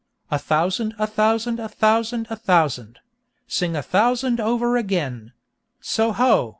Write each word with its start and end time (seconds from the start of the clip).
A 0.31 0.39
thousand, 0.39 0.95
a 0.97 1.05
thousand, 1.05 1.59
a 1.59 1.69
thousand, 1.69 2.25
a 2.31 2.35
thousand. 2.35 2.97
Sing 3.47 3.75
a 3.75 3.83
thousand 3.83 4.39
over 4.39 4.75
again! 4.75 5.31
Soho! 5.79 6.49